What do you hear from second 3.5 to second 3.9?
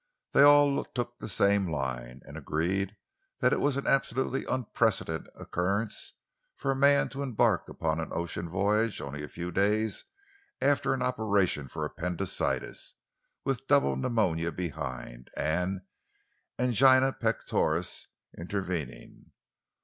it was an